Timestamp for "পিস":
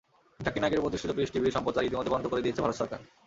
1.17-1.29